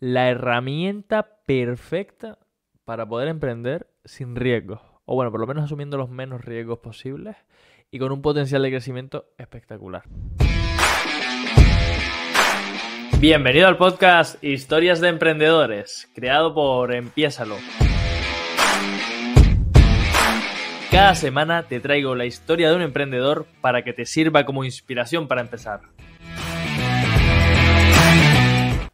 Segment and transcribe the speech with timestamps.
[0.00, 2.38] la herramienta perfecta
[2.86, 4.80] para poder emprender sin riesgos.
[5.04, 7.36] O bueno, por lo menos asumiendo los menos riesgos posibles
[7.90, 10.04] y con un potencial de crecimiento espectacular.
[13.20, 17.56] Bienvenido al podcast Historias de Emprendedores, creado por Empiésalo.
[20.90, 25.28] Cada semana te traigo la historia de un emprendedor para que te sirva como inspiración
[25.28, 25.82] para empezar.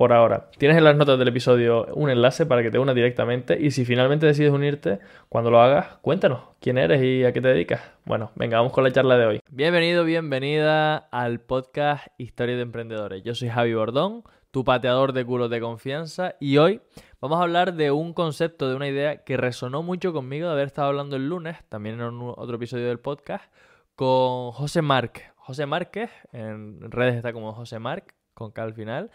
[0.00, 0.48] por ahora.
[0.56, 3.84] Tienes en las notas del episodio un enlace para que te unas directamente y si
[3.84, 7.82] finalmente decides unirte, cuando lo hagas, cuéntanos quién eres y a qué te dedicas.
[8.06, 9.40] Bueno, venga, vamos con la charla de hoy.
[9.50, 13.22] Bienvenido, bienvenida al podcast Historia de Emprendedores.
[13.24, 16.80] Yo soy Javi Bordón, tu pateador de culos de confianza y hoy
[17.20, 20.68] vamos a hablar de un concepto, de una idea que resonó mucho conmigo de haber
[20.68, 23.52] estado hablando el lunes, también en otro episodio del podcast,
[23.96, 25.26] con José Márquez.
[25.36, 29.10] José Márquez, en redes está como José Marc, con K al final.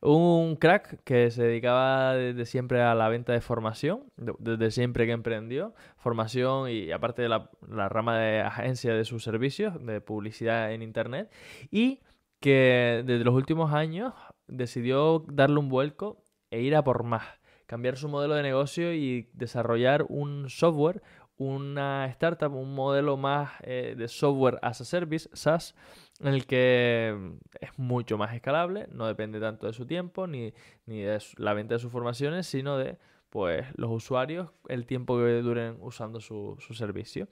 [0.00, 5.12] Un crack que se dedicaba desde siempre a la venta de formación, desde siempre que
[5.12, 7.50] emprendió, formación y aparte de la,
[7.88, 11.30] rama de agencia de sus servicios, de publicidad en Internet,
[11.70, 12.00] y
[12.40, 14.14] que desde los últimos años
[14.46, 17.24] decidió darle un vuelco e ir a por más,
[17.66, 21.02] cambiar su modelo de negocio y desarrollar un software,
[21.38, 25.74] una startup, un modelo más eh, de software as a service, SaaS,
[26.20, 30.52] en el que mm, es mucho más escalable, no depende tanto de su tiempo ni,
[30.86, 32.98] de la venta de sus formaciones, sino de
[33.30, 37.28] pues los usuarios, el tiempo que duren usando su, servicio.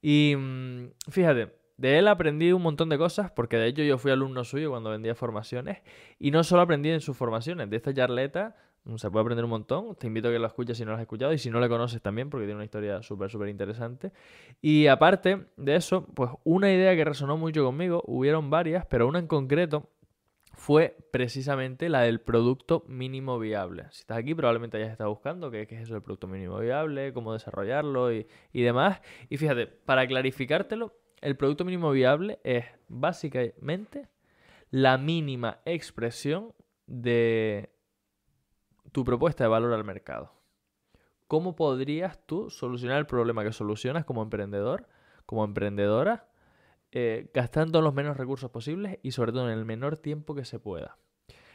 [0.00, 4.12] Y mm, fíjate, de él aprendí un montón de cosas, porque de hecho yo fui
[4.12, 5.78] alumno suyo cuando vendía formaciones,
[6.18, 8.56] y no solo aprendí en sus formaciones, de esta charleta
[8.96, 9.94] se puede aprender un montón.
[9.96, 11.68] Te invito a que lo escuches si no lo has escuchado y si no le
[11.68, 14.12] conoces también, porque tiene una historia súper, súper interesante.
[14.62, 19.18] Y aparte de eso, pues una idea que resonó mucho conmigo, hubieron varias, pero una
[19.18, 19.90] en concreto
[20.54, 23.84] fue precisamente la del producto mínimo viable.
[23.90, 27.32] Si estás aquí, probablemente hayas estado buscando qué, es eso del producto mínimo viable, cómo
[27.32, 29.00] desarrollarlo y, y demás.
[29.28, 34.08] Y fíjate, para clarificártelo, el producto mínimo viable es básicamente
[34.70, 36.52] la mínima expresión
[36.86, 37.70] de
[38.92, 40.32] tu propuesta de valor al mercado.
[41.26, 44.88] ¿Cómo podrías tú solucionar el problema que solucionas como emprendedor,
[45.26, 46.28] como emprendedora,
[46.90, 50.58] eh, gastando los menos recursos posibles y sobre todo en el menor tiempo que se
[50.58, 50.96] pueda?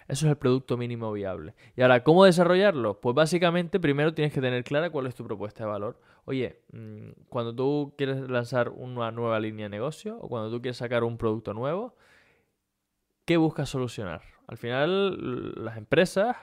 [0.07, 1.55] Eso es el producto mínimo viable.
[1.75, 2.99] Y ahora, ¿cómo desarrollarlo?
[2.99, 5.99] Pues básicamente primero tienes que tener clara cuál es tu propuesta de valor.
[6.25, 10.77] Oye, mm, cuando tú quieres lanzar una nueva línea de negocio o cuando tú quieres
[10.77, 11.95] sacar un producto nuevo,
[13.25, 14.21] ¿qué buscas solucionar?
[14.47, 16.35] Al final, las empresas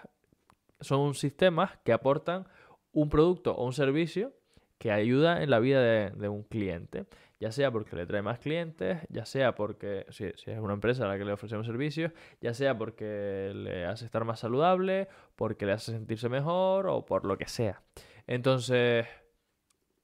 [0.80, 2.46] son sistemas que aportan
[2.92, 4.32] un producto o un servicio
[4.80, 7.04] que ayuda en la vida de, un cliente,
[7.38, 11.08] ya sea porque le trae más clientes, ya sea porque, si, es una empresa a
[11.08, 15.72] la que le ofrecemos servicios, ya sea porque le hace estar más saludable, porque le
[15.72, 17.82] hace sentirse mejor o por lo que sea.
[18.26, 19.06] Entonces,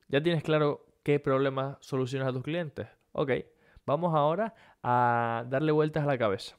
[0.09, 2.87] ¿ya tienes claro qué problemas solucionas a tus clientes?
[3.13, 3.31] Ok,
[3.87, 6.55] vamos ahora a darle vueltas a la cabeza.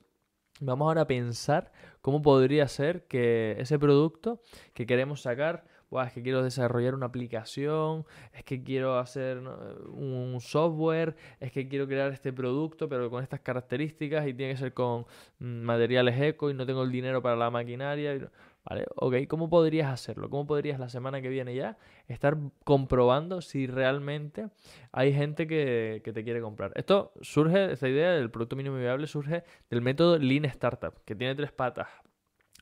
[0.59, 4.41] Vamos ahora a pensar cómo podría ser que ese producto
[4.73, 5.65] que queremos sacar,
[6.05, 11.87] es que quiero desarrollar una aplicación, es que quiero hacer un software, es que quiero
[11.87, 15.05] crear este producto, pero con estas características y tiene que ser con
[15.39, 18.29] mm, materiales eco y no tengo el dinero para la maquinaria.
[18.69, 18.85] ¿Vale?
[18.95, 20.29] Ok, ¿cómo podrías hacerlo?
[20.29, 24.49] ¿Cómo podrías la semana que viene ya estar comprobando si realmente
[24.91, 26.73] hay gente que, te quiere comprar?
[26.75, 31.33] Esto surge, esta idea del producto mínimo viable surge del método Lean Startup, que tiene
[31.35, 31.87] tres patas.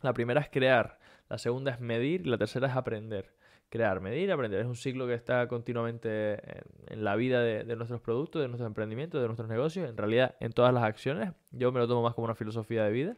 [0.02, 3.34] La primera es crear, la segunda es medir y la tercera es aprender.
[3.70, 4.60] Crear, medir, aprender.
[4.60, 6.38] Es un ciclo que está continuamente
[6.94, 10.36] en, la vida de, de nuestros productos, de nuestros emprendimientos, de nuestros negocios, en realidad
[10.40, 11.32] en todas las acciones.
[11.52, 13.18] Yo me lo tomo más como una filosofía de vida.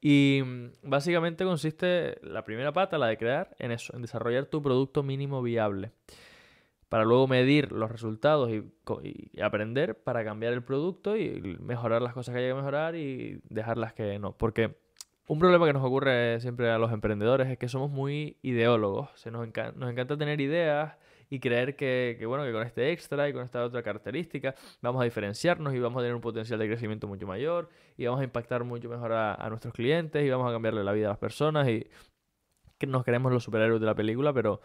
[0.00, 4.62] Y mm, básicamente consiste la primera pata, la de crear, en eso, en desarrollar tu
[4.62, 5.92] producto mínimo viable.
[6.88, 12.34] Para luego medir los resultados y, aprender para cambiar el producto y mejorar las cosas
[12.34, 14.32] que hay que mejorar y dejar las que no.
[14.36, 14.76] Porque
[15.28, 19.10] un problema que nos ocurre siempre a los emprendedores es que somos muy ideólogos.
[19.14, 19.46] Se nos,
[19.76, 20.96] nos encanta tener ideas
[21.30, 25.04] y creer que, bueno, que con este extra y con esta otra característica vamos a
[25.04, 28.64] diferenciarnos y vamos a tener un potencial de crecimiento mucho mayor y vamos a impactar
[28.64, 31.86] mucho mejor a, nuestros clientes y vamos a cambiarle la vida a las personas y
[32.78, 34.60] que nos queremos los superhéroes de la película, pero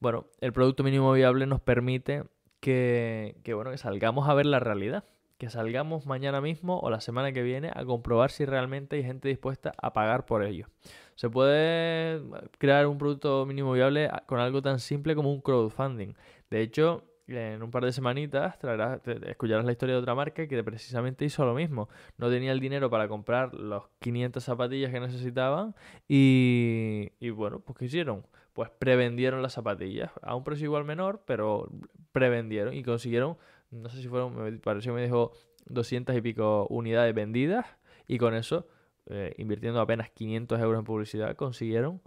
[0.00, 2.24] bueno, el producto mínimo viable nos permite
[2.60, 5.04] que, que, bueno, que salgamos a ver la realidad,
[5.36, 9.28] que salgamos mañana mismo o la semana que viene a comprobar si realmente hay gente
[9.28, 10.68] dispuesta a pagar por ello.
[11.16, 12.22] Se puede
[12.58, 16.14] crear un producto mínimo viable con algo tan simple como un crowdfunding.
[16.50, 20.62] De hecho, en un par de semanitas traerás, escucharás la historia de otra marca que
[20.62, 21.88] precisamente hizo lo mismo.
[22.18, 25.74] No tenía el dinero para comprar los 500 zapatillas que necesitaban
[26.08, 28.26] y, y bueno, pues ¿qué hicieron?
[28.52, 31.70] Pues prevendieron las zapatillas a un precio igual menor, pero
[32.12, 33.36] prevendieron y consiguieron,
[33.70, 35.32] no sé si fueron, me pareció me dijo
[35.66, 37.66] 200 y pico unidades vendidas
[38.06, 38.68] y con eso,
[39.08, 42.00] eh, invirtiendo apenas 500 euros en publicidad, consiguieron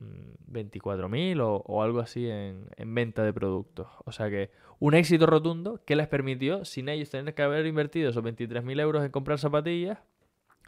[0.00, 3.88] 24.000 mm, o, o, algo así en, venta de productos.
[4.04, 8.10] O sea que un éxito rotundo que les permitió, sin ellos tener que haber invertido
[8.10, 9.98] esos 23.000 euros en comprar zapatillas,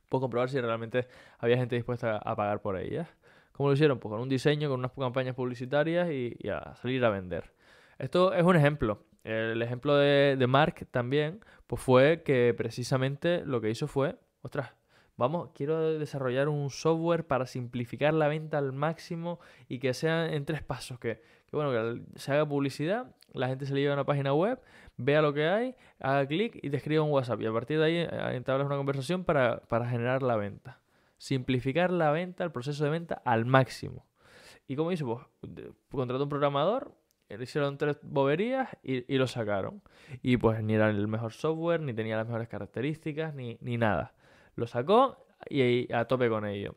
[0.09, 1.09] pues comprobar si realmente
[1.39, 3.09] había gente dispuesta a pagar por ellas.
[3.53, 3.99] ¿Cómo lo hicieron?
[3.99, 7.53] Pues con un diseño, con unas campañas publicitarias y, a salir a vender.
[7.99, 9.05] Esto es un ejemplo.
[9.25, 14.73] El ejemplo de, de Mark también, pues fue que precisamente lo que hizo fue, ostras,
[15.17, 20.45] vamos, quiero desarrollar un software para simplificar la venta al máximo y que sea en
[20.45, 21.23] tres pasos, que,
[21.53, 24.61] bueno, que se haga publicidad, la gente se le lleve a una página web,
[24.97, 27.85] vea lo que hay, haga clic y te escriba un WhatsApp y a partir de
[27.85, 30.81] ahí eh, entablas una conversación para, para generar la venta.
[31.19, 34.07] Simplificar la venta, el proceso de venta al máximo.
[34.67, 35.29] ¿Y cómo hizo?
[35.41, 35.53] Pues
[35.91, 36.95] contrató un programador,
[37.37, 39.83] le hicieron tres boberías y, lo sacaron.
[40.23, 44.15] Y pues ni era el mejor software, ni tenía las mejores características, ni, ni nada.
[44.55, 46.75] Lo sacó y a tope con ello.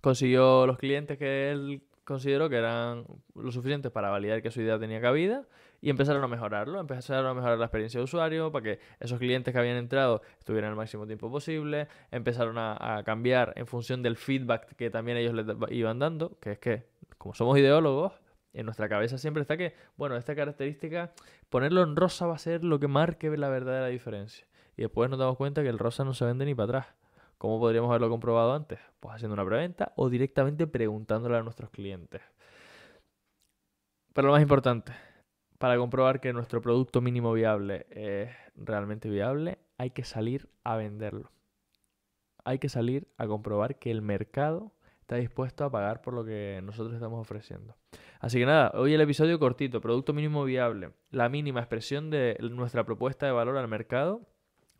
[0.00, 4.78] Consiguió los clientes que él consideró que eran lo suficientes para validar que su idea
[4.78, 5.46] tenía cabida
[5.80, 9.52] y empezaron a mejorarlo, empezaron a mejorar la experiencia de usuario para que esos clientes
[9.52, 14.76] que habían entrado estuvieran el máximo tiempo posible, empezaron a, cambiar en función del feedback
[14.76, 16.86] que también ellos les iban dando, que es que
[17.18, 18.12] como somos ideólogos,
[18.52, 21.12] en nuestra cabeza siempre está que, bueno, esta característica,
[21.48, 25.18] ponerlo en rosa va a ser lo que marque la verdadera diferencia y después nos
[25.18, 26.86] damos cuenta que el rosa no se vende ni para atrás.
[27.38, 28.78] ¿Cómo podríamos haberlo comprobado antes?
[29.00, 32.22] Pues haciendo una preventa o directamente preguntándole a nuestros clientes.
[34.12, 34.92] Pero lo más importante,
[35.58, 41.30] para comprobar que nuestro producto mínimo viable es realmente viable, hay que salir a venderlo.
[42.44, 46.60] Hay que salir a comprobar que el mercado está dispuesto a pagar por lo que
[46.62, 47.76] nosotros estamos ofreciendo.
[48.20, 52.84] Así que nada, hoy el episodio cortito, producto mínimo viable, la mínima expresión de nuestra
[52.84, 54.22] propuesta de valor al mercado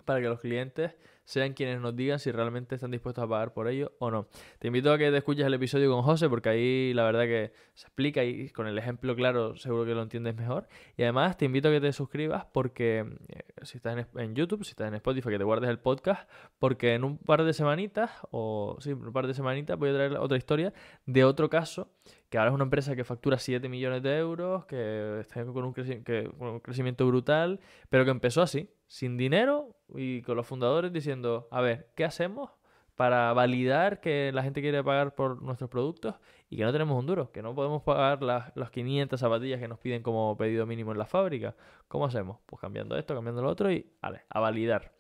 [0.05, 3.69] para que los clientes sean quienes nos digan si realmente están dispuestos a pagar por
[3.69, 4.29] ello o no.
[4.59, 7.53] Te invito a que te escuches el episodio con José porque ahí la verdad que
[7.75, 10.69] se explica y con el ejemplo claro seguro que lo entiendes mejor.
[10.97, 14.71] Y además te invito a que te suscribas porque eh, si estás en, YouTube, si
[14.71, 16.29] estás en Spotify, que te guardes el podcast
[16.59, 20.17] porque en un par de semanitas o sí, un par de semanitas voy a traer
[20.19, 20.73] otra historia
[21.07, 21.89] de otro caso
[22.29, 25.73] que ahora es una empresa que factura 7 millones de euros, que está con un,
[25.73, 30.93] que, con un crecimiento brutal, pero que empezó así, sin dinero y con los fundadores
[30.93, 32.51] diciendo, a ver, ¿qué hacemos
[32.95, 36.15] para validar que la gente quiere pagar por nuestros productos
[36.49, 39.79] y que no tenemos un duro, que no podemos pagar las, 500 zapatillas que nos
[39.79, 41.57] piden como pedido mínimo en la fábrica?
[41.89, 42.39] ¿Cómo hacemos?
[42.47, 44.93] Pues cambiando esto, cambiando lo otro y, vale, a validar.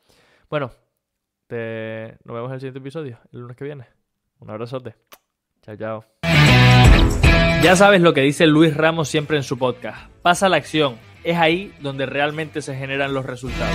[0.50, 0.70] Bueno,
[1.48, 3.86] nos vemos en el siguiente episodio, el lunes que viene.
[4.40, 4.96] Un abrazote.
[5.62, 6.04] Chao, chao.
[7.62, 10.10] Ya sabes lo que dice Luis Ramos siempre en su podcast.
[10.20, 13.75] Pasa la acción es ahí donde realmente se generan los resultados.